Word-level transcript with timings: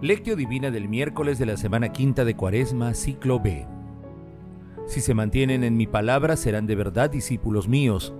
Lectio 0.00 0.36
Divina 0.36 0.70
del 0.70 0.88
miércoles 0.88 1.40
de 1.40 1.46
la 1.46 1.56
semana 1.56 1.90
quinta 1.90 2.24
de 2.24 2.36
Cuaresma, 2.36 2.94
ciclo 2.94 3.40
B. 3.40 3.66
Si 4.86 5.00
se 5.00 5.12
mantienen 5.12 5.64
en 5.64 5.76
mi 5.76 5.88
palabra, 5.88 6.36
serán 6.36 6.68
de 6.68 6.76
verdad 6.76 7.10
discípulos 7.10 7.66
míos. 7.66 8.14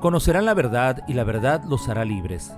Conocerán 0.00 0.46
la 0.46 0.54
verdad 0.54 1.04
y 1.06 1.12
la 1.12 1.22
verdad 1.22 1.62
los 1.68 1.88
hará 1.88 2.04
libres. 2.04 2.56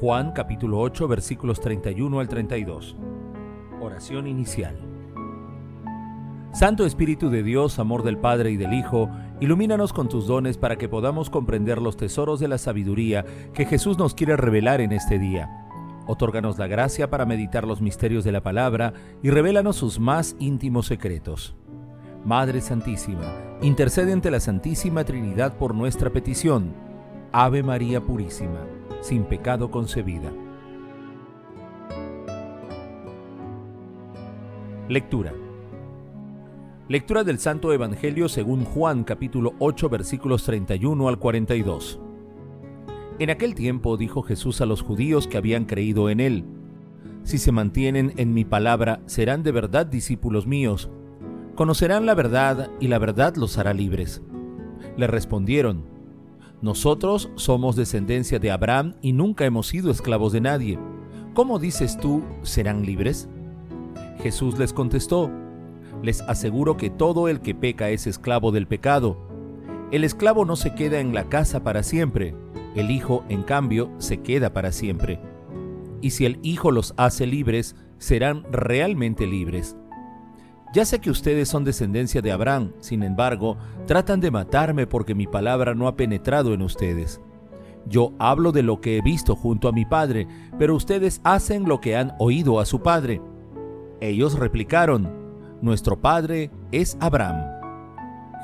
Juan 0.00 0.32
capítulo 0.32 0.80
8 0.80 1.06
versículos 1.06 1.60
31 1.60 2.18
al 2.18 2.28
32. 2.28 2.96
Oración 3.78 4.26
inicial. 4.26 4.78
Santo 6.54 6.86
Espíritu 6.86 7.28
de 7.28 7.42
Dios, 7.42 7.78
amor 7.78 8.04
del 8.04 8.16
Padre 8.16 8.50
y 8.52 8.56
del 8.56 8.72
Hijo, 8.72 9.10
ilumínanos 9.38 9.92
con 9.92 10.08
tus 10.08 10.26
dones 10.26 10.56
para 10.56 10.78
que 10.78 10.88
podamos 10.88 11.28
comprender 11.28 11.82
los 11.82 11.98
tesoros 11.98 12.40
de 12.40 12.48
la 12.48 12.56
sabiduría 12.56 13.26
que 13.52 13.66
Jesús 13.66 13.98
nos 13.98 14.14
quiere 14.14 14.34
revelar 14.38 14.80
en 14.80 14.92
este 14.92 15.18
día. 15.18 15.67
Otórganos 16.08 16.58
la 16.58 16.66
gracia 16.66 17.10
para 17.10 17.26
meditar 17.26 17.66
los 17.66 17.82
misterios 17.82 18.24
de 18.24 18.32
la 18.32 18.42
palabra 18.42 18.94
y 19.22 19.28
revélanos 19.28 19.76
sus 19.76 20.00
más 20.00 20.36
íntimos 20.38 20.86
secretos. 20.86 21.54
Madre 22.24 22.62
Santísima, 22.62 23.30
intercede 23.60 24.14
ante 24.14 24.30
la 24.30 24.40
Santísima 24.40 25.04
Trinidad 25.04 25.58
por 25.58 25.74
nuestra 25.74 26.08
petición. 26.08 26.72
Ave 27.30 27.62
María 27.62 28.00
Purísima, 28.00 28.64
sin 29.02 29.24
pecado 29.24 29.70
concebida. 29.70 30.32
Lectura. 34.88 35.34
Lectura 36.88 37.22
del 37.22 37.38
Santo 37.38 37.70
Evangelio 37.70 38.30
según 38.30 38.64
Juan 38.64 39.04
capítulo 39.04 39.52
8 39.58 39.90
versículos 39.90 40.44
31 40.44 41.06
al 41.06 41.18
42. 41.18 42.00
En 43.18 43.30
aquel 43.30 43.56
tiempo 43.56 43.96
dijo 43.96 44.22
Jesús 44.22 44.60
a 44.60 44.66
los 44.66 44.82
judíos 44.82 45.26
que 45.26 45.36
habían 45.36 45.64
creído 45.64 46.08
en 46.08 46.20
él, 46.20 46.44
Si 47.24 47.38
se 47.38 47.52
mantienen 47.52 48.14
en 48.16 48.32
mi 48.32 48.44
palabra, 48.44 49.00
serán 49.06 49.42
de 49.42 49.52
verdad 49.52 49.84
discípulos 49.84 50.46
míos, 50.46 50.88
conocerán 51.56 52.06
la 52.06 52.14
verdad 52.14 52.70
y 52.80 52.86
la 52.86 52.98
verdad 52.98 53.34
los 53.34 53.58
hará 53.58 53.74
libres. 53.74 54.22
Le 54.96 55.08
respondieron, 55.08 55.84
Nosotros 56.62 57.30
somos 57.34 57.74
descendencia 57.74 58.38
de 58.38 58.52
Abraham 58.52 58.94
y 59.02 59.12
nunca 59.12 59.44
hemos 59.44 59.66
sido 59.66 59.90
esclavos 59.90 60.32
de 60.32 60.40
nadie. 60.40 60.78
¿Cómo 61.34 61.58
dices 61.58 61.98
tú, 61.98 62.22
serán 62.42 62.86
libres? 62.86 63.28
Jesús 64.22 64.58
les 64.58 64.72
contestó, 64.72 65.30
les 66.02 66.22
aseguro 66.22 66.76
que 66.76 66.88
todo 66.88 67.28
el 67.28 67.40
que 67.40 67.54
peca 67.54 67.90
es 67.90 68.06
esclavo 68.06 68.52
del 68.52 68.68
pecado. 68.68 69.18
El 69.90 70.04
esclavo 70.04 70.44
no 70.44 70.54
se 70.54 70.74
queda 70.74 71.00
en 71.00 71.14
la 71.14 71.28
casa 71.28 71.64
para 71.64 71.82
siempre, 71.82 72.34
el 72.80 72.90
Hijo, 72.90 73.24
en 73.28 73.42
cambio, 73.42 73.90
se 73.98 74.18
queda 74.18 74.52
para 74.52 74.72
siempre. 74.72 75.20
Y 76.00 76.10
si 76.10 76.26
el 76.26 76.38
Hijo 76.42 76.70
los 76.70 76.94
hace 76.96 77.26
libres, 77.26 77.76
serán 77.98 78.44
realmente 78.50 79.26
libres. 79.26 79.76
Ya 80.74 80.84
sé 80.84 81.00
que 81.00 81.10
ustedes 81.10 81.48
son 81.48 81.64
descendencia 81.64 82.20
de 82.20 82.30
Abraham, 82.30 82.72
sin 82.78 83.02
embargo, 83.02 83.56
tratan 83.86 84.20
de 84.20 84.30
matarme 84.30 84.86
porque 84.86 85.14
mi 85.14 85.26
palabra 85.26 85.74
no 85.74 85.88
ha 85.88 85.96
penetrado 85.96 86.52
en 86.52 86.62
ustedes. 86.62 87.20
Yo 87.86 88.12
hablo 88.18 88.52
de 88.52 88.62
lo 88.62 88.80
que 88.80 88.98
he 88.98 89.00
visto 89.00 89.34
junto 89.34 89.68
a 89.68 89.72
mi 89.72 89.86
padre, 89.86 90.28
pero 90.58 90.74
ustedes 90.74 91.22
hacen 91.24 91.66
lo 91.66 91.80
que 91.80 91.96
han 91.96 92.12
oído 92.18 92.60
a 92.60 92.66
su 92.66 92.80
padre. 92.82 93.22
Ellos 94.00 94.38
replicaron, 94.38 95.10
nuestro 95.62 96.00
Padre 96.00 96.50
es 96.70 96.96
Abraham. 97.00 97.42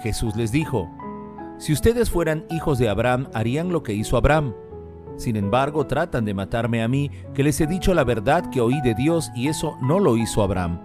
Jesús 0.03 0.35
les 0.35 0.51
dijo, 0.51 0.91
Si 1.65 1.73
ustedes 1.73 2.11
fueran 2.11 2.45
hijos 2.51 2.77
de 2.77 2.91
Abraham, 2.91 3.29
harían 3.33 3.71
lo 3.71 3.83
que 3.83 3.95
hizo 3.95 4.19
Abraham. 4.19 4.53
Sin 5.17 5.35
embargo, 5.35 5.87
tratan 5.87 6.27
de 6.27 6.35
matarme 6.35 6.83
a 6.83 6.89
mí, 6.89 7.11
que 7.33 7.43
les 7.43 7.59
he 7.59 7.67
dicho 7.67 7.95
la 7.95 8.05
verdad 8.05 8.51
que 8.51 8.61
oí 8.61 8.83
de 8.83 8.95
Dios 8.95 9.31
y 9.35 9.49
eso 9.49 9.79
no 9.81 9.99
lo 9.99 10.19
hizo 10.19 10.43
Abraham. 10.43 10.79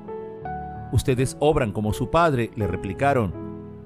Ustedes 0.94 1.36
obran 1.42 1.74
como 1.74 1.92
su 1.92 2.10
padre, 2.10 2.52
le 2.56 2.66
replicaron. 2.66 3.34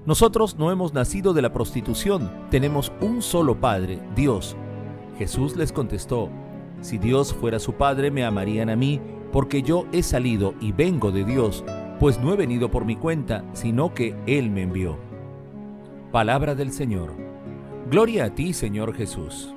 Nosotros 0.06 0.60
no 0.60 0.72
hemos 0.72 0.94
nacido 0.94 1.34
de 1.34 1.42
la 1.42 1.52
prostitución, 1.52 2.30
tenemos 2.52 2.92
un 3.02 3.24
solo 3.24 3.60
Padre, 3.60 3.98
Dios. 4.16 4.56
Jesús 5.18 5.56
les 5.56 5.72
contestó, 5.72 6.30
Si 6.82 7.00
Dios 7.00 7.34
fuera 7.34 7.58
su 7.58 7.74
Padre, 7.74 8.12
me 8.12 8.24
amarían 8.24 8.70
a 8.70 8.76
mí, 8.76 9.02
porque 9.32 9.64
yo 9.64 9.88
he 9.94 10.04
salido 10.04 10.54
y 10.62 10.74
vengo 10.74 11.12
de 11.12 11.24
Dios 11.24 11.66
pues 12.00 12.20
no 12.20 12.34
he 12.34 12.36
venido 12.36 12.70
por 12.70 12.86
mi 12.86 12.98
cuenta, 12.98 13.46
sino 13.54 13.94
que 13.94 14.14
Él 14.28 14.52
me 14.52 14.64
envió. 14.64 15.13
Palabra 16.14 16.54
del 16.54 16.72
Señor. 16.72 17.12
Gloria 17.90 18.26
a 18.26 18.36
ti, 18.36 18.54
Señor 18.54 18.94
Jesús. 18.94 19.52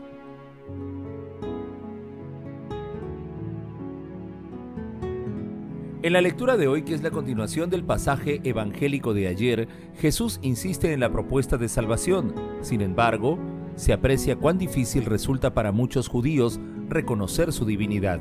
En 6.00 6.14
la 6.14 6.22
lectura 6.22 6.56
de 6.56 6.66
hoy, 6.66 6.80
que 6.80 6.94
es 6.94 7.02
la 7.02 7.10
continuación 7.10 7.68
del 7.68 7.84
pasaje 7.84 8.40
evangélico 8.42 9.12
de 9.12 9.26
ayer, 9.26 9.68
Jesús 9.98 10.38
insiste 10.40 10.94
en 10.94 11.00
la 11.00 11.12
propuesta 11.12 11.58
de 11.58 11.68
salvación. 11.68 12.34
Sin 12.62 12.80
embargo, 12.80 13.38
se 13.74 13.92
aprecia 13.92 14.36
cuán 14.36 14.56
difícil 14.56 15.04
resulta 15.04 15.52
para 15.52 15.72
muchos 15.72 16.08
judíos 16.08 16.58
reconocer 16.88 17.52
su 17.52 17.66
divinidad. 17.66 18.20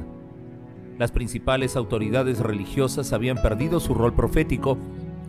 Las 1.00 1.14
principales 1.14 1.78
autoridades 1.78 2.40
religiosas 2.40 3.14
habían 3.14 3.42
perdido 3.42 3.80
su 3.80 3.94
rol 3.94 4.14
profético 4.14 4.78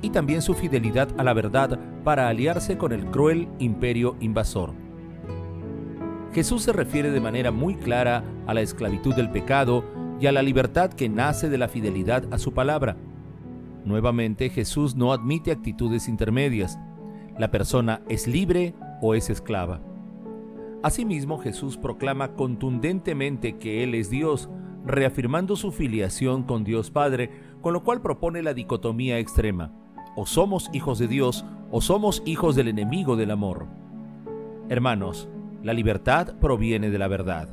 y 0.03 0.11
también 0.11 0.43
su 0.43 0.55
fidelidad 0.55 1.09
a 1.19 1.25
la 1.25 1.33
verdad 1.33 1.79
para 2.05 2.29
aliarse 2.29 2.79
con 2.79 2.93
el 2.93 3.07
cruel 3.07 3.49
imperio 3.59 4.17
invasor. 4.21 4.73
Jesús 6.33 6.63
se 6.63 6.73
refiere 6.73 7.11
de 7.11 7.21
manera 7.21 7.51
muy 7.51 7.77
clara 7.77 8.23
a 8.47 8.55
la 8.55 8.61
esclavitud 8.61 9.15
del 9.15 9.31
pecado 9.31 9.85
y 10.21 10.27
a 10.27 10.33
la 10.33 10.43
libertad 10.43 10.91
que 10.93 11.09
nace 11.09 11.49
de 11.49 11.59
la 11.59 11.69
fidelidad 11.69 12.25
a 12.31 12.39
su 12.39 12.53
palabra. 12.53 12.97
Nuevamente, 13.85 14.51
Jesús 14.51 14.97
no 14.97 15.13
admite 15.13 15.53
actitudes 15.53 16.09
intermedias. 16.09 16.79
La 17.39 17.51
persona 17.51 18.03
es 18.09 18.27
libre 18.27 18.75
o 19.01 19.15
es 19.15 19.31
esclava. 19.31 19.81
Asimismo, 20.83 21.39
Jesús 21.39 21.77
proclama 21.77 22.33
contundentemente 22.35 23.57
que 23.57 23.83
Él 23.83 23.95
es 23.95 24.11
Dios, 24.11 24.51
reafirmando 24.85 25.57
su 25.57 25.73
filiación 25.73 26.43
con 26.43 26.65
Dios 26.65 26.91
Padre, 26.91 27.31
con 27.61 27.73
lo 27.73 27.83
cual 27.83 28.03
propone 28.03 28.43
la 28.43 28.55
dicotomía 28.55 29.19
extrema. 29.19 29.73
O 30.17 30.27
somos 30.27 30.69
hijos 30.73 30.99
de 30.99 31.07
Dios 31.07 31.45
o 31.71 31.81
somos 31.81 32.23
hijos 32.25 32.57
del 32.57 32.69
enemigo 32.69 33.17
del 33.17 33.31
amor. 33.31 33.67
Hermanos, 34.69 35.29
la 35.63 35.73
libertad 35.73 36.35
proviene 36.41 36.91
de 36.91 36.99
la 36.99 37.07
verdad. 37.07 37.49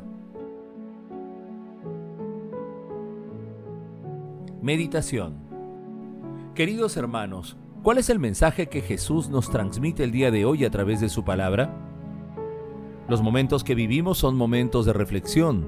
Meditación 4.61 5.43
Queridos 6.55 6.97
hermanos, 6.97 7.57
¿cuál 7.81 7.97
es 7.97 8.09
el 8.09 8.19
mensaje 8.19 8.67
que 8.67 8.81
Jesús 8.81 9.27
nos 9.27 9.49
transmite 9.49 10.03
el 10.03 10.11
día 10.11 10.31
de 10.31 10.45
hoy 10.45 10.65
a 10.65 10.69
través 10.69 11.01
de 11.01 11.09
su 11.09 11.25
palabra? 11.25 11.75
Los 13.09 13.21
momentos 13.21 13.63
que 13.63 13.75
vivimos 13.75 14.19
son 14.19 14.37
momentos 14.37 14.85
de 14.85 14.93
reflexión, 14.93 15.67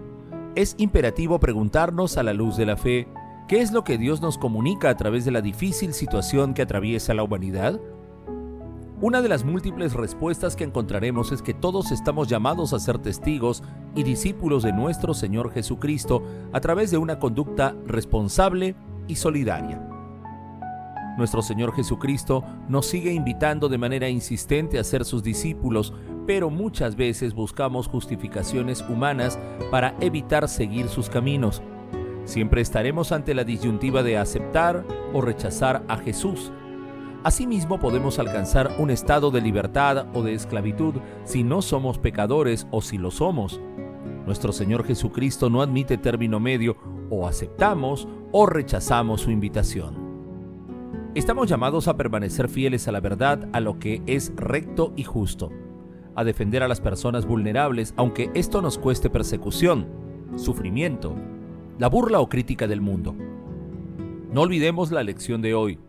es 0.56 0.76
imperativo 0.78 1.40
preguntarnos 1.40 2.18
a 2.18 2.24
la 2.24 2.34
luz 2.34 2.56
de 2.56 2.66
la 2.66 2.78
fe, 2.78 3.08
¿qué 3.48 3.62
es 3.62 3.72
lo 3.72 3.84
que 3.84 3.98
Dios 3.98 4.22
nos 4.22 4.38
comunica 4.38 4.90
a 4.90 4.98
través 4.98 5.26
de 5.26 5.32
la 5.32 5.42
difícil 5.42 5.94
situación 5.94 6.54
que 6.54 6.62
atraviesa 6.62 7.14
la 7.14 7.24
humanidad? 7.24 7.80
Una 9.02 9.22
de 9.22 9.30
las 9.30 9.44
múltiples 9.44 9.94
respuestas 9.94 10.56
que 10.56 10.64
encontraremos 10.64 11.32
es 11.32 11.42
que 11.42 11.54
todos 11.54 11.92
estamos 11.92 12.28
llamados 12.28 12.74
a 12.74 12.80
ser 12.80 12.98
testigos 12.98 13.62
y 13.94 14.04
discípulos 14.04 14.64
de 14.64 14.72
nuestro 14.72 15.14
Señor 15.14 15.52
Jesucristo 15.52 16.24
a 16.54 16.62
través 16.62 16.92
de 16.92 16.98
una 16.98 17.20
conducta 17.20 17.76
responsable 17.86 18.76
y 19.08 19.16
solidaria. 19.16 19.82
Nuestro 21.18 21.42
Señor 21.42 21.74
Jesucristo 21.74 22.44
nos 22.68 22.88
sigue 22.88 23.14
invitando 23.14 23.70
de 23.70 23.78
manera 23.78 24.10
insistente 24.10 24.80
a 24.80 24.84
ser 24.84 25.06
sus 25.06 25.24
discípulos, 25.24 25.94
pero 26.26 26.50
muchas 26.50 26.96
veces 26.96 27.34
buscamos 27.34 27.88
justificaciones 27.88 28.82
humanas 28.82 29.38
para 29.72 29.96
evitar 30.02 30.50
seguir 30.50 30.88
sus 30.88 31.10
caminos. 31.10 31.62
Siempre 32.26 32.62
estaremos 32.62 33.12
ante 33.12 33.36
la 33.36 33.44
disyuntiva 33.44 34.02
de 34.02 34.18
aceptar 34.18 34.84
o 35.14 35.22
rechazar 35.22 35.84
a 35.88 35.98
Jesús. 35.98 36.52
Asimismo 37.24 37.80
podemos 37.80 38.20
alcanzar 38.20 38.76
un 38.80 38.90
estado 38.90 39.32
de 39.32 39.42
libertad 39.42 40.08
o 40.14 40.24
de 40.24 40.34
esclavitud 40.34 40.96
si 41.24 41.44
no 41.44 41.62
somos 41.62 42.00
pecadores 42.00 42.68
o 42.72 42.82
si 42.82 42.98
lo 42.98 43.12
somos. 43.12 43.62
Nuestro 44.26 44.52
Señor 44.52 44.86
Jesucristo 44.86 45.50
no 45.52 45.62
admite 45.62 45.98
término 45.98 46.40
medio, 46.40 46.78
o 47.12 47.28
aceptamos 47.28 48.08
o 48.32 48.48
rechazamos 48.48 49.22
su 49.22 49.32
invitación. 49.32 50.06
Estamos 51.14 51.48
llamados 51.48 51.88
a 51.88 51.96
permanecer 51.96 52.50
fieles 52.50 52.88
a 52.88 52.92
la 52.92 53.00
verdad, 53.00 53.48
a 53.54 53.60
lo 53.60 53.80
que 53.80 54.02
es 54.08 54.34
recto 54.36 54.94
y 54.96 55.04
justo, 55.04 55.52
a 56.16 56.24
defender 56.24 56.64
a 56.64 56.68
las 56.68 56.82
personas 56.82 57.26
vulnerables, 57.26 57.94
aunque 57.98 58.32
esto 58.34 58.62
nos 58.62 58.78
cueste 58.78 59.10
persecución, 59.10 59.88
sufrimiento, 60.36 61.16
la 61.78 61.90
burla 61.90 62.20
o 62.20 62.30
crítica 62.30 62.68
del 62.68 62.82
mundo. 62.82 63.16
No 64.32 64.42
olvidemos 64.42 64.92
la 64.92 65.04
lección 65.04 65.42
de 65.42 65.54
hoy. 65.54 65.80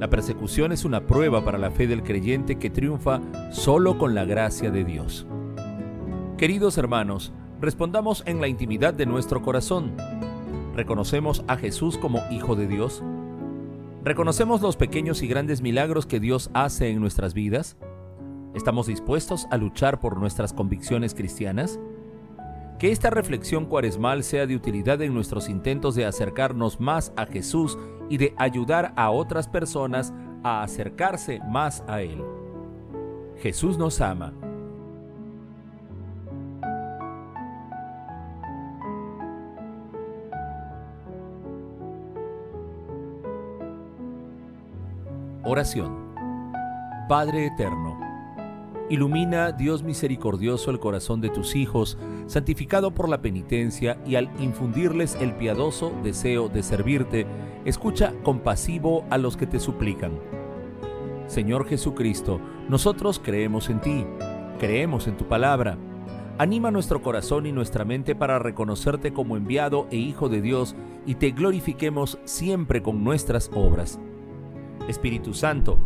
La 0.00 0.10
persecución 0.10 0.72
es 0.72 0.84
una 0.84 1.06
prueba 1.06 1.44
para 1.44 1.58
la 1.58 1.70
fe 1.70 1.86
del 1.86 2.02
creyente 2.02 2.56
que 2.56 2.70
triunfa 2.70 3.20
solo 3.52 3.96
con 3.96 4.14
la 4.14 4.24
gracia 4.24 4.70
de 4.70 4.84
Dios. 4.84 5.26
Queridos 6.36 6.78
hermanos, 6.78 7.32
respondamos 7.60 8.24
en 8.26 8.40
la 8.40 8.48
intimidad 8.48 8.92
de 8.92 9.06
nuestro 9.06 9.42
corazón. 9.42 9.92
¿Reconocemos 10.74 11.44
a 11.46 11.56
Jesús 11.56 11.96
como 11.96 12.20
Hijo 12.30 12.56
de 12.56 12.66
Dios? 12.66 13.02
¿Reconocemos 14.02 14.60
los 14.62 14.76
pequeños 14.76 15.22
y 15.22 15.28
grandes 15.28 15.62
milagros 15.62 16.06
que 16.06 16.20
Dios 16.20 16.50
hace 16.54 16.90
en 16.90 17.00
nuestras 17.00 17.34
vidas? 17.34 17.76
¿Estamos 18.54 18.88
dispuestos 18.88 19.46
a 19.50 19.56
luchar 19.56 20.00
por 20.00 20.18
nuestras 20.18 20.52
convicciones 20.52 21.14
cristianas? 21.14 21.78
Que 22.78 22.90
esta 22.90 23.10
reflexión 23.10 23.66
cuaresmal 23.66 24.24
sea 24.24 24.46
de 24.46 24.56
utilidad 24.56 25.00
en 25.02 25.14
nuestros 25.14 25.48
intentos 25.48 25.94
de 25.94 26.06
acercarnos 26.06 26.80
más 26.80 27.12
a 27.16 27.26
Jesús 27.26 27.78
y 28.10 28.18
de 28.18 28.34
ayudar 28.36 28.92
a 28.96 29.10
otras 29.10 29.48
personas 29.48 30.12
a 30.42 30.62
acercarse 30.62 31.40
más 31.48 31.82
a 31.86 32.02
Él. 32.02 32.22
Jesús 33.36 33.78
nos 33.78 34.00
ama 34.00 34.32
Oración. 45.46 45.94
Padre 47.06 47.48
Eterno, 47.48 47.98
ilumina, 48.90 49.52
Dios 49.52 49.82
misericordioso, 49.82 50.70
el 50.70 50.78
corazón 50.78 51.20
de 51.20 51.30
tus 51.30 51.56
hijos, 51.56 51.98
santificado 52.26 52.92
por 52.92 53.08
la 53.08 53.22
penitencia, 53.22 53.98
y 54.06 54.16
al 54.16 54.30
infundirles 54.40 55.16
el 55.20 55.34
piadoso 55.34 55.92
deseo 56.02 56.48
de 56.48 56.62
servirte, 56.62 57.26
escucha 57.64 58.12
compasivo 58.22 59.04
a 59.10 59.18
los 59.18 59.36
que 59.36 59.46
te 59.46 59.58
suplican. 59.58 60.12
Señor 61.26 61.66
Jesucristo, 61.66 62.40
nosotros 62.68 63.20
creemos 63.22 63.70
en 63.70 63.80
ti, 63.80 64.06
creemos 64.58 65.06
en 65.06 65.16
tu 65.16 65.26
palabra. 65.26 65.78
Anima 66.36 66.70
nuestro 66.70 67.00
corazón 67.00 67.46
y 67.46 67.52
nuestra 67.52 67.84
mente 67.84 68.14
para 68.14 68.38
reconocerte 68.38 69.12
como 69.12 69.36
enviado 69.36 69.86
e 69.90 69.96
Hijo 69.96 70.28
de 70.28 70.42
Dios 70.42 70.74
y 71.06 71.14
te 71.14 71.30
glorifiquemos 71.30 72.18
siempre 72.24 72.82
con 72.82 73.04
nuestras 73.04 73.50
obras. 73.54 74.00
Espíritu 74.88 75.32
Santo, 75.32 75.78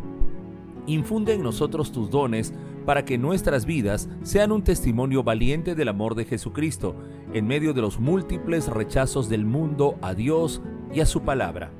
infunde 0.86 1.34
en 1.34 1.42
nosotros 1.42 1.92
tus 1.92 2.10
dones 2.10 2.54
para 2.88 3.04
que 3.04 3.18
nuestras 3.18 3.66
vidas 3.66 4.08
sean 4.22 4.50
un 4.50 4.64
testimonio 4.64 5.22
valiente 5.22 5.74
del 5.74 5.88
amor 5.88 6.14
de 6.14 6.24
Jesucristo 6.24 6.96
en 7.34 7.46
medio 7.46 7.74
de 7.74 7.82
los 7.82 8.00
múltiples 8.00 8.66
rechazos 8.66 9.28
del 9.28 9.44
mundo 9.44 9.98
a 10.00 10.14
Dios 10.14 10.62
y 10.94 11.00
a 11.00 11.04
su 11.04 11.20
palabra. 11.20 11.70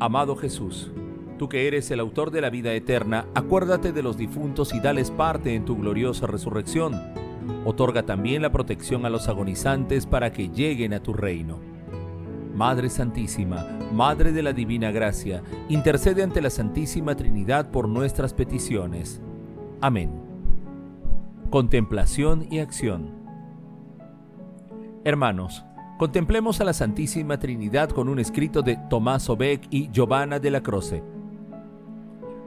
Amado 0.00 0.34
Jesús, 0.34 0.90
tú 1.38 1.48
que 1.48 1.68
eres 1.68 1.92
el 1.92 2.00
autor 2.00 2.32
de 2.32 2.40
la 2.40 2.50
vida 2.50 2.72
eterna, 2.72 3.26
acuérdate 3.36 3.92
de 3.92 4.02
los 4.02 4.16
difuntos 4.16 4.74
y 4.74 4.80
dales 4.80 5.12
parte 5.12 5.54
en 5.54 5.64
tu 5.64 5.76
gloriosa 5.76 6.26
resurrección. 6.26 7.00
Otorga 7.64 8.02
también 8.02 8.42
la 8.42 8.50
protección 8.50 9.06
a 9.06 9.10
los 9.10 9.28
agonizantes 9.28 10.06
para 10.06 10.32
que 10.32 10.48
lleguen 10.48 10.92
a 10.92 11.04
tu 11.04 11.12
reino. 11.12 11.60
Madre 12.52 12.90
Santísima, 12.90 13.78
Madre 13.92 14.32
de 14.32 14.42
la 14.42 14.52
Divina 14.52 14.90
Gracia, 14.90 15.44
intercede 15.68 16.24
ante 16.24 16.42
la 16.42 16.50
Santísima 16.50 17.14
Trinidad 17.14 17.70
por 17.70 17.88
nuestras 17.88 18.34
peticiones. 18.34 19.22
Amén. 19.80 20.10
Contemplación 21.50 22.46
y 22.50 22.58
acción. 22.58 23.12
Hermanos, 25.04 25.64
contemplemos 25.98 26.60
a 26.60 26.64
la 26.64 26.72
Santísima 26.72 27.38
Trinidad 27.38 27.90
con 27.90 28.08
un 28.08 28.18
escrito 28.18 28.62
de 28.62 28.76
Tomás 28.90 29.30
Obeck 29.30 29.68
y 29.70 29.88
Giovanna 29.92 30.40
de 30.40 30.50
la 30.50 30.62
Croce. 30.64 31.04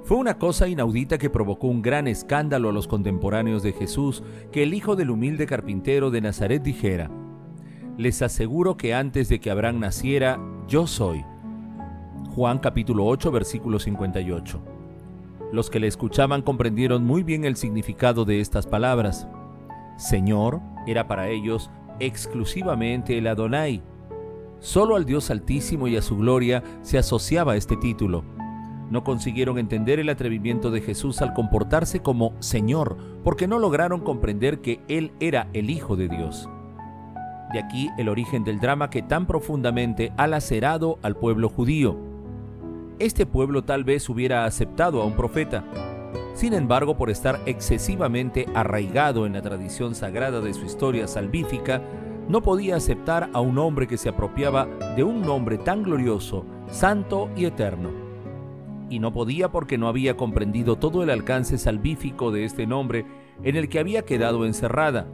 Fue 0.04 0.18
una 0.18 0.38
cosa 0.38 0.68
inaudita 0.68 1.18
que 1.18 1.30
provocó 1.30 1.68
un 1.68 1.82
gran 1.82 2.10
escándalo 2.10 2.68
a 2.68 2.74
los 2.74 2.90
contemporáneos 2.90 3.64
de 3.64 3.72
Jesús 3.72 4.24
que 4.52 4.64
el 4.64 4.74
hijo 4.74 4.98
del 4.98 5.10
humilde 5.10 5.46
carpintero 5.46 6.12
de 6.12 6.20
Nazaret 6.20 6.62
dijera, 6.62 7.10
les 7.98 8.22
aseguro 8.22 8.76
que 8.76 8.94
antes 8.94 9.30
de 9.30 9.40
que 9.40 9.52
Abraham 9.52 9.80
naciera, 9.80 10.38
yo 10.68 10.86
soy. 10.86 11.24
Juan 12.36 12.60
capítulo 12.60 13.06
8 13.06 13.32
versículo 13.32 13.80
58. 13.80 14.81
Los 15.52 15.70
que 15.70 15.80
le 15.80 15.88
escuchaban 15.88 16.42
comprendieron 16.42 17.04
muy 17.04 17.24
bien 17.24 17.44
el 17.44 17.58
significado 17.58 18.24
de 18.24 18.40
estas 18.40 18.68
palabras. 18.68 19.28
Señor 19.98 20.62
era 20.88 21.08
para 21.08 21.28
ellos 21.30 21.70
exclusivamente 22.00 23.18
el 23.18 23.28
Adonai. 23.28 23.84
Solo 24.60 24.96
al 24.96 25.06
Dios 25.06 25.30
Altísimo 25.30 25.88
y 25.88 25.98
a 25.98 26.02
su 26.02 26.18
gloria 26.18 26.64
se 26.82 26.98
asociaba 26.98 27.56
este 27.56 27.76
título. 27.78 28.24
No 28.90 29.04
consiguieron 29.04 29.58
entender 29.58 30.00
el 30.00 30.10
atrevimiento 30.10 30.72
de 30.72 30.82
Jesús 30.82 31.22
al 31.22 31.34
comportarse 31.34 32.02
como 32.02 32.34
Señor, 32.40 32.98
porque 33.24 33.48
no 33.48 33.58
lograron 33.58 34.02
comprender 34.02 34.62
que 34.62 34.82
Él 34.88 35.14
era 35.20 35.50
el 35.54 35.70
Hijo 35.70 35.96
de 35.96 36.10
Dios. 36.10 36.50
De 37.54 37.60
aquí 37.60 37.90
el 37.98 38.10
origen 38.10 38.44
del 38.44 38.60
drama 38.60 38.90
que 38.90 39.02
tan 39.02 39.28
profundamente 39.28 40.14
ha 40.18 40.28
lacerado 40.28 41.00
al 41.02 41.16
pueblo 41.16 41.50
judío. 41.50 42.11
Este 43.02 43.26
pueblo 43.26 43.64
tal 43.64 43.84
vez 43.84 44.08
hubiera 44.10 44.46
aceptado 44.46 45.02
a 45.02 45.06
un 45.06 45.14
profeta. 45.14 45.66
Sin 46.36 46.54
embargo, 46.54 46.98
por 46.98 47.10
estar 47.10 47.42
excesivamente 47.48 48.46
arraigado 48.54 49.26
en 49.26 49.34
la 49.34 49.42
tradición 49.42 49.96
sagrada 49.96 50.40
de 50.40 50.54
su 50.54 50.66
historia 50.66 51.08
salvífica, 51.08 51.82
no 52.30 52.44
podía 52.44 52.76
aceptar 52.76 53.32
a 53.34 53.42
un 53.42 53.58
hombre 53.58 53.88
que 53.88 53.98
se 53.98 54.10
apropiaba 54.10 54.68
de 54.96 55.04
un 55.04 55.22
nombre 55.22 55.58
tan 55.58 55.82
glorioso, 55.82 56.46
santo 56.70 57.32
y 57.36 57.46
eterno. 57.46 57.90
Y 58.92 59.00
no 59.00 59.12
podía 59.12 59.50
porque 59.50 59.80
no 59.80 59.88
había 59.88 60.16
comprendido 60.16 60.76
todo 60.76 61.02
el 61.02 61.10
alcance 61.10 61.58
salvífico 61.58 62.32
de 62.32 62.46
este 62.46 62.68
nombre 62.68 63.08
en 63.42 63.56
el 63.56 63.68
que 63.68 63.80
había 63.80 64.04
quedado 64.04 64.46
encerrada 64.46 65.08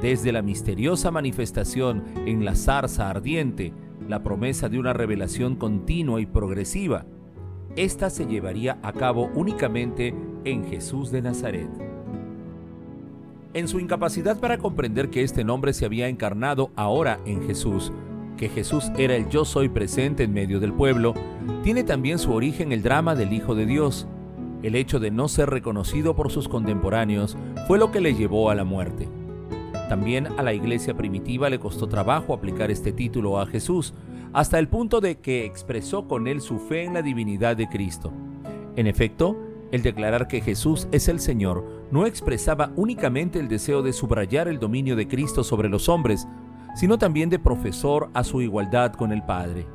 desde 0.00 0.32
la 0.32 0.40
misteriosa 0.40 1.10
manifestación 1.10 2.04
en 2.24 2.46
la 2.46 2.54
zarza 2.54 3.10
ardiente, 3.10 3.74
la 4.08 4.22
promesa 4.22 4.70
de 4.70 4.78
una 4.78 4.94
revelación 4.94 5.56
continua 5.56 6.22
y 6.22 6.26
progresiva. 6.26 7.04
Esta 7.76 8.08
se 8.08 8.26
llevaría 8.26 8.78
a 8.82 8.92
cabo 8.92 9.30
únicamente 9.34 10.14
en 10.44 10.64
Jesús 10.64 11.10
de 11.10 11.22
Nazaret. 11.22 11.68
En 13.52 13.66
su 13.66 13.80
incapacidad 13.80 14.38
para 14.38 14.58
comprender 14.58 15.10
que 15.10 15.24
este 15.24 15.42
nombre 15.42 15.72
se 15.72 15.84
había 15.84 16.06
encarnado 16.06 16.70
ahora 16.76 17.18
en 17.26 17.44
Jesús, 17.44 17.92
que 18.36 18.48
Jesús 18.48 18.92
era 18.96 19.16
el 19.16 19.28
yo 19.28 19.44
soy 19.44 19.68
presente 19.68 20.22
en 20.22 20.32
medio 20.32 20.60
del 20.60 20.72
pueblo, 20.72 21.14
tiene 21.64 21.82
también 21.82 22.20
su 22.20 22.32
origen 22.32 22.70
el 22.70 22.82
drama 22.82 23.16
del 23.16 23.32
Hijo 23.32 23.56
de 23.56 23.66
Dios. 23.66 24.06
El 24.62 24.76
hecho 24.76 25.00
de 25.00 25.10
no 25.10 25.26
ser 25.26 25.50
reconocido 25.50 26.14
por 26.14 26.30
sus 26.30 26.48
contemporáneos 26.48 27.36
fue 27.66 27.78
lo 27.78 27.90
que 27.90 28.00
le 28.00 28.14
llevó 28.14 28.50
a 28.50 28.54
la 28.54 28.64
muerte. 28.64 29.08
También 29.88 30.28
a 30.38 30.42
la 30.44 30.54
iglesia 30.54 30.96
primitiva 30.96 31.50
le 31.50 31.58
costó 31.58 31.88
trabajo 31.88 32.34
aplicar 32.34 32.70
este 32.70 32.92
título 32.92 33.40
a 33.40 33.46
Jesús, 33.46 33.94
hasta 34.34 34.58
el 34.58 34.68
punto 34.68 35.00
de 35.00 35.20
que 35.20 35.46
expresó 35.46 36.06
con 36.06 36.26
él 36.26 36.40
su 36.40 36.58
fe 36.58 36.84
en 36.84 36.94
la 36.94 37.02
divinidad 37.02 37.56
de 37.56 37.68
Cristo. 37.68 38.12
En 38.76 38.88
efecto, 38.88 39.38
el 39.70 39.82
declarar 39.82 40.28
que 40.28 40.40
Jesús 40.40 40.88
es 40.92 41.08
el 41.08 41.20
Señor 41.20 41.86
no 41.90 42.04
expresaba 42.04 42.72
únicamente 42.76 43.38
el 43.38 43.48
deseo 43.48 43.82
de 43.82 43.92
subrayar 43.92 44.48
el 44.48 44.58
dominio 44.58 44.96
de 44.96 45.06
Cristo 45.08 45.44
sobre 45.44 45.68
los 45.68 45.88
hombres, 45.88 46.26
sino 46.74 46.98
también 46.98 47.30
de 47.30 47.38
profesor 47.38 48.10
a 48.12 48.24
su 48.24 48.42
igualdad 48.42 48.92
con 48.92 49.12
el 49.12 49.22
Padre. 49.22 49.66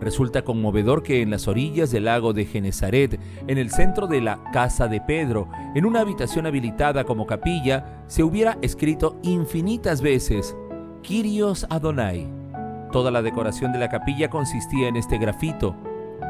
Resulta 0.00 0.42
conmovedor 0.42 1.02
que 1.02 1.22
en 1.22 1.30
las 1.30 1.48
orillas 1.48 1.90
del 1.90 2.04
lago 2.04 2.32
de 2.32 2.44
Genezaret, 2.44 3.18
en 3.46 3.56
el 3.56 3.70
centro 3.70 4.06
de 4.06 4.20
la 4.20 4.42
casa 4.52 4.88
de 4.88 5.00
Pedro, 5.00 5.48
en 5.74 5.86
una 5.86 6.00
habitación 6.00 6.46
habilitada 6.46 7.04
como 7.04 7.26
capilla, 7.26 8.02
se 8.08 8.22
hubiera 8.22 8.58
escrito 8.62 9.18
infinitas 9.22 10.02
veces 10.02 10.56
Kyrios 11.02 11.66
Adonai. 11.70 12.45
Toda 12.92 13.10
la 13.10 13.22
decoración 13.22 13.72
de 13.72 13.78
la 13.78 13.88
capilla 13.88 14.30
consistía 14.30 14.88
en 14.88 14.96
este 14.96 15.18
grafito, 15.18 15.76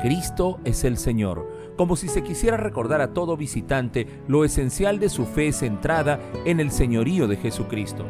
Cristo 0.02 0.58
es 0.64 0.84
el 0.84 0.98
Señor, 0.98 1.48
como 1.76 1.96
si 1.96 2.08
se 2.08 2.22
quisiera 2.22 2.56
recordar 2.56 3.00
a 3.00 3.12
todo 3.12 3.36
visitante 3.36 4.06
lo 4.28 4.44
esencial 4.44 4.98
de 4.98 5.08
su 5.08 5.24
fe 5.24 5.52
centrada 5.52 6.20
en 6.44 6.60
el 6.60 6.70
señorío 6.70 7.28
de 7.28 7.36
Jesucristo. 7.36 8.04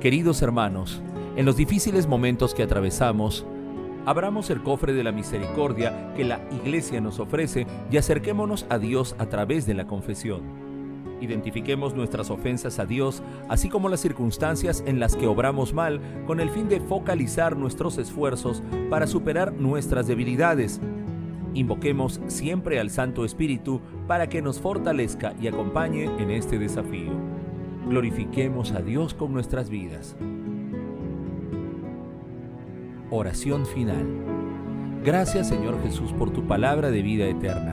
Queridos 0.00 0.42
hermanos, 0.42 1.02
en 1.36 1.46
los 1.46 1.56
difíciles 1.56 2.06
momentos 2.06 2.54
que 2.54 2.62
atravesamos, 2.62 3.46
abramos 4.04 4.50
el 4.50 4.62
cofre 4.62 4.92
de 4.92 5.04
la 5.04 5.12
misericordia 5.12 6.12
que 6.14 6.24
la 6.24 6.40
Iglesia 6.50 7.00
nos 7.00 7.20
ofrece 7.20 7.66
y 7.90 7.96
acerquémonos 7.96 8.66
a 8.68 8.78
Dios 8.78 9.16
a 9.18 9.26
través 9.26 9.66
de 9.66 9.74
la 9.74 9.86
confesión. 9.86 10.65
Identifiquemos 11.20 11.94
nuestras 11.94 12.30
ofensas 12.30 12.78
a 12.78 12.86
Dios, 12.86 13.22
así 13.48 13.68
como 13.68 13.88
las 13.88 14.00
circunstancias 14.00 14.82
en 14.86 15.00
las 15.00 15.16
que 15.16 15.26
obramos 15.26 15.72
mal, 15.72 16.00
con 16.26 16.40
el 16.40 16.50
fin 16.50 16.68
de 16.68 16.80
focalizar 16.80 17.56
nuestros 17.56 17.98
esfuerzos 17.98 18.62
para 18.90 19.06
superar 19.06 19.52
nuestras 19.54 20.06
debilidades. 20.06 20.80
Invoquemos 21.54 22.20
siempre 22.26 22.78
al 22.80 22.90
Santo 22.90 23.24
Espíritu 23.24 23.80
para 24.06 24.28
que 24.28 24.42
nos 24.42 24.60
fortalezca 24.60 25.34
y 25.40 25.46
acompañe 25.46 26.04
en 26.18 26.30
este 26.30 26.58
desafío. 26.58 27.12
Glorifiquemos 27.88 28.72
a 28.72 28.82
Dios 28.82 29.14
con 29.14 29.32
nuestras 29.32 29.70
vidas. 29.70 30.16
Oración 33.10 33.64
final. 33.64 34.04
Gracias 35.04 35.48
Señor 35.48 35.80
Jesús 35.82 36.12
por 36.12 36.30
tu 36.30 36.46
palabra 36.46 36.90
de 36.90 37.00
vida 37.00 37.26
eterna. 37.26 37.72